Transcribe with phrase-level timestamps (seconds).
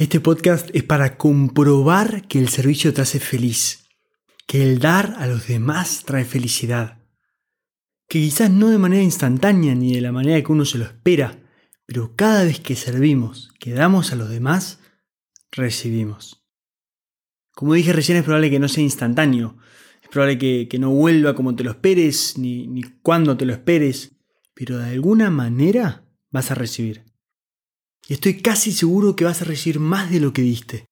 [0.00, 3.86] Este podcast es para comprobar que el servicio te hace feliz,
[4.46, 7.02] que el dar a los demás trae felicidad,
[8.08, 11.38] que quizás no de manera instantánea ni de la manera que uno se lo espera,
[11.84, 14.80] pero cada vez que servimos, que damos a los demás,
[15.52, 16.46] recibimos.
[17.54, 19.58] Como dije recién, es probable que no sea instantáneo,
[20.02, 24.16] es probable que, no vuelva como te lo esperes, ni, ni cuando te lo esperes,
[24.54, 27.09] pero de alguna manera vas a recibir.
[28.10, 30.86] Y estoy casi seguro que vas a recibir más de lo que diste.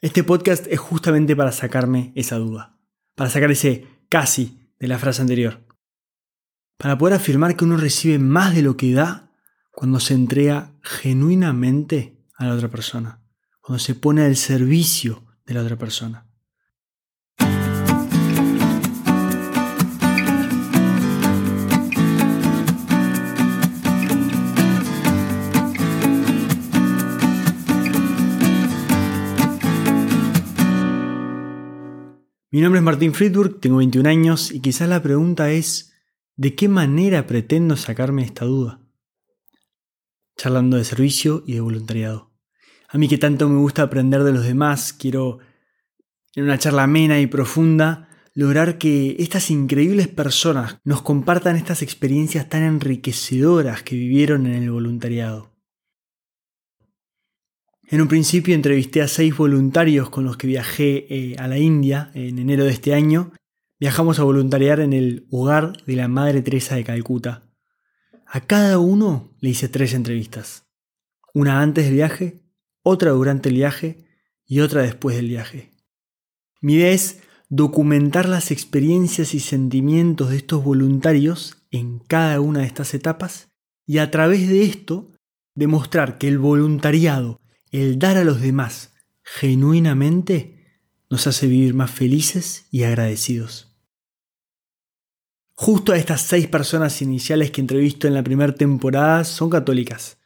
[0.00, 2.76] Este podcast es justamente para sacarme esa duda,
[3.14, 5.64] para sacar ese casi de la frase anterior,
[6.76, 9.30] para poder afirmar que uno recibe más de lo que da
[9.70, 13.22] cuando se entrega genuinamente a la otra persona,
[13.60, 16.25] cuando se pone al servicio de la otra persona.
[32.56, 35.92] Mi nombre es Martín Friedburg, tengo 21 años y quizás la pregunta es,
[36.36, 38.80] ¿de qué manera pretendo sacarme esta duda?
[40.38, 42.32] Charlando de servicio y de voluntariado.
[42.88, 45.40] A mí que tanto me gusta aprender de los demás, quiero,
[46.34, 52.48] en una charla amena y profunda, lograr que estas increíbles personas nos compartan estas experiencias
[52.48, 55.55] tan enriquecedoras que vivieron en el voluntariado.
[57.88, 62.10] En un principio entrevisté a seis voluntarios con los que viajé eh, a la India
[62.14, 63.30] en enero de este año.
[63.78, 67.48] Viajamos a voluntariar en el hogar de la Madre Teresa de Calcuta.
[68.26, 70.66] A cada uno le hice tres entrevistas.
[71.32, 72.42] Una antes del viaje,
[72.82, 74.04] otra durante el viaje
[74.44, 75.70] y otra después del viaje.
[76.60, 82.66] Mi idea es documentar las experiencias y sentimientos de estos voluntarios en cada una de
[82.66, 83.52] estas etapas
[83.86, 85.12] y a través de esto
[85.54, 90.56] demostrar que el voluntariado el dar a los demás genuinamente
[91.10, 93.76] nos hace vivir más felices y agradecidos.
[95.54, 100.18] Justo a estas seis personas iniciales que entrevisto en la primera temporada son católicas.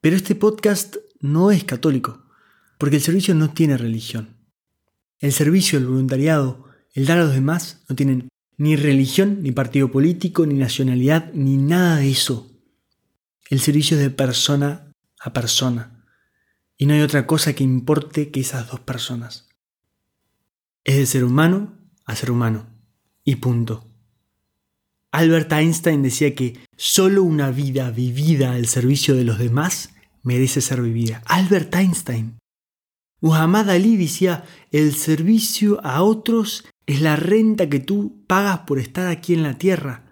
[0.00, 2.24] Pero este podcast no es católico,
[2.78, 4.36] porque el servicio no tiene religión.
[5.18, 6.64] El servicio, el voluntariado,
[6.94, 11.56] el dar a los demás no tienen ni religión, ni partido político, ni nacionalidad, ni
[11.56, 12.50] nada de eso.
[13.50, 15.99] El servicio es de persona a persona
[16.80, 19.50] y no hay otra cosa que importe que esas dos personas.
[20.82, 21.74] Es de ser humano
[22.06, 22.68] a ser humano.
[23.22, 23.84] Y punto.
[25.12, 29.90] Albert Einstein decía que solo una vida vivida al servicio de los demás
[30.22, 31.22] merece ser vivida.
[31.26, 32.38] Albert Einstein.
[33.20, 39.08] Muhammad Ali decía, el servicio a otros es la renta que tú pagas por estar
[39.08, 40.06] aquí en la tierra.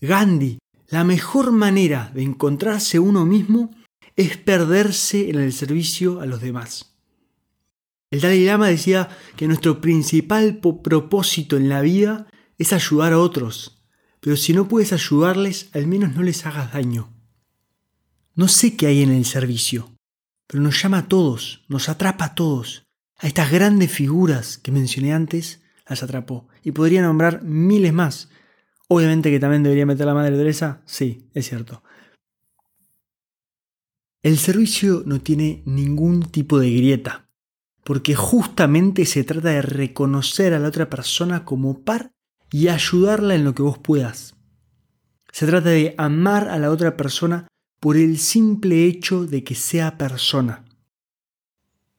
[0.00, 3.72] Gandhi, la mejor manera de encontrarse uno mismo
[4.16, 6.96] es perderse en el servicio a los demás.
[8.10, 12.26] El Dalai Lama decía que nuestro principal propósito en la vida
[12.56, 13.84] es ayudar a otros,
[14.20, 17.12] pero si no puedes ayudarles, al menos no les hagas daño.
[18.34, 19.92] No sé qué hay en el servicio,
[20.46, 22.86] pero nos llama a todos, nos atrapa a todos.
[23.18, 26.48] A estas grandes figuras que mencioné antes, las atrapó.
[26.62, 28.28] Y podría nombrar miles más.
[28.88, 31.82] Obviamente que también debería meter la Madre Teresa, sí, es cierto.
[34.26, 37.30] El servicio no tiene ningún tipo de grieta,
[37.84, 42.10] porque justamente se trata de reconocer a la otra persona como par
[42.50, 44.34] y ayudarla en lo que vos puedas.
[45.30, 47.46] Se trata de amar a la otra persona
[47.78, 50.64] por el simple hecho de que sea persona.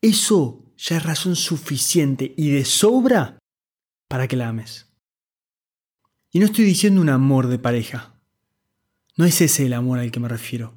[0.02, 3.40] Eso ya es razón suficiente y de sobra
[4.10, 4.92] para que la ames.
[6.34, 8.20] Y no estoy diciendo un amor de pareja.
[9.16, 10.77] No es ese el amor al que me refiero.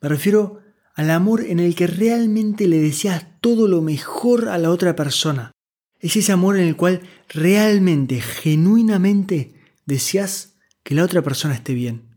[0.00, 0.60] Me refiero
[0.94, 5.52] al amor en el que realmente le deseas todo lo mejor a la otra persona.
[5.98, 12.08] Es ese amor en el cual realmente, genuinamente deseas que la otra persona esté bien.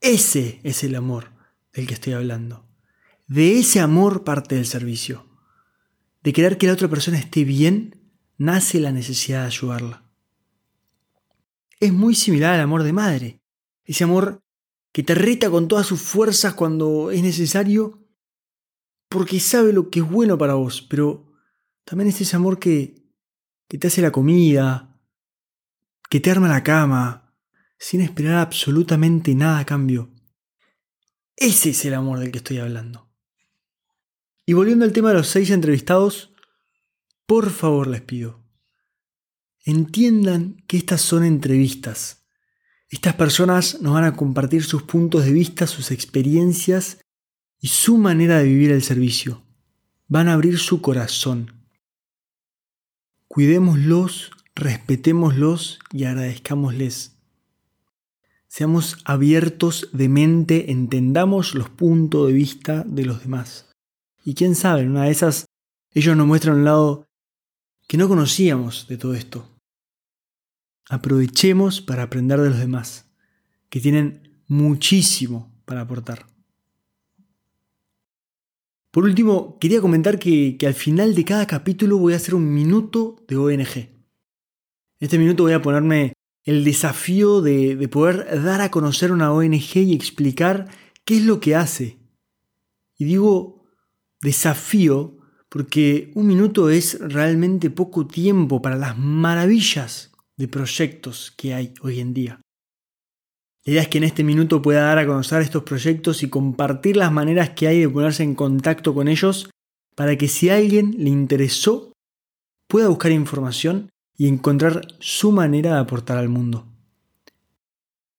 [0.00, 1.30] Ese es el amor
[1.72, 2.66] del que estoy hablando.
[3.26, 5.26] De ese amor parte del servicio.
[6.22, 10.02] De querer que la otra persona esté bien, nace la necesidad de ayudarla.
[11.80, 13.40] Es muy similar al amor de madre.
[13.84, 14.41] Ese amor
[14.92, 18.06] que te reta con todas sus fuerzas cuando es necesario,
[19.08, 21.32] porque sabe lo que es bueno para vos, pero
[21.84, 23.02] también es ese amor que,
[23.68, 25.00] que te hace la comida,
[26.08, 27.34] que te arma la cama,
[27.78, 30.10] sin esperar absolutamente nada a cambio.
[31.36, 33.10] Ese es el amor del que estoy hablando.
[34.44, 36.34] Y volviendo al tema de los seis entrevistados,
[37.26, 38.44] por favor les pido,
[39.64, 42.21] entiendan que estas son entrevistas
[42.92, 46.98] estas personas nos van a compartir sus puntos de vista, sus experiencias
[47.58, 49.42] y su manera de vivir el servicio.
[50.08, 51.54] Van a abrir su corazón.
[53.28, 57.16] Cuidémoslos, respetémoslos y agradezcámosles.
[58.46, 63.70] Seamos abiertos de mente, entendamos los puntos de vista de los demás.
[64.22, 65.46] Y quién sabe, en una de esas
[65.92, 67.06] ellos nos muestran un lado
[67.88, 69.51] que no conocíamos de todo esto.
[70.92, 73.10] Aprovechemos para aprender de los demás,
[73.70, 76.26] que tienen muchísimo para aportar.
[78.90, 83.24] Por último, quería comentar que, al final de cada capítulo voy a hacer un minuto
[83.26, 83.76] de ONG.
[83.78, 83.88] En
[85.00, 86.12] este minuto voy a ponerme
[86.44, 90.68] el desafío de, de poder dar a conocer una ONG y explicar
[91.06, 92.00] qué es lo que hace.
[92.98, 93.64] Y digo
[94.20, 95.16] desafío
[95.48, 100.11] porque un minuto es realmente poco tiempo para las maravillas
[100.42, 102.40] de proyectos que hay hoy en día.
[103.64, 106.96] La idea es que en este minuto pueda dar a conocer estos proyectos y compartir
[106.96, 109.48] las maneras que hay de ponerse en contacto con ellos
[109.94, 111.92] para que si a alguien le interesó
[112.68, 116.66] pueda buscar información y encontrar su manera de aportar al mundo.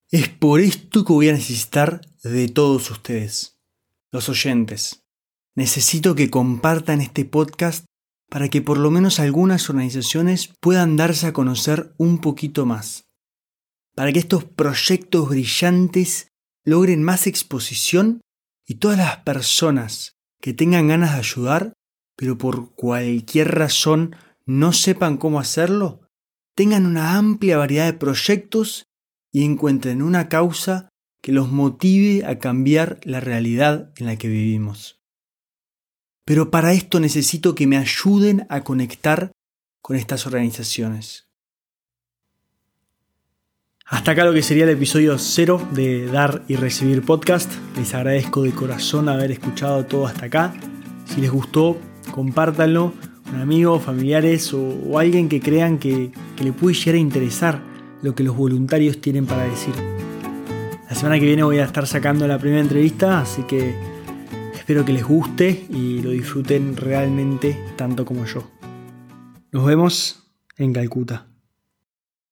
[0.10, 3.58] Es por esto que voy a necesitar de todos ustedes,
[4.14, 5.02] los oyentes.
[5.56, 7.84] Necesito que compartan este podcast
[8.34, 13.06] para que por lo menos algunas organizaciones puedan darse a conocer un poquito más
[13.94, 16.30] para que estos proyectos brillantes
[16.66, 18.22] logren más exposición
[18.66, 21.74] y todas las personas que tengan ganas de ayudar,
[22.18, 24.16] pero por cualquier razón
[24.48, 26.02] no sepan cómo hacerlo,
[26.56, 28.86] tengan una amplia variedad de proyectos
[29.32, 30.90] y encuentren una causa
[31.22, 35.03] que los motive a cambiar la realidad en la que vivimos.
[36.26, 39.32] Pero para esto necesito que me ayuden a conectar
[39.82, 41.28] con estas organizaciones.
[43.86, 47.52] Hasta acá lo que sería el episodio cero de Dar y Recibir Podcast.
[47.76, 50.54] Les agradezco de corazón haber escuchado todo hasta acá.
[51.06, 51.78] Si les gustó,
[52.12, 52.94] compártanlo
[53.26, 56.12] con amigos, familiares o, alguien que crean que,
[56.42, 57.62] le puede llegar a interesar
[58.02, 59.74] lo que los voluntarios tienen para decir.
[60.90, 63.76] La semana que viene voy a estar sacando la primera entrevista, así que
[64.64, 68.50] espero que les guste y lo disfruten realmente tanto como yo.
[69.52, 70.24] Nos vemos
[70.56, 71.33] en Calcuta.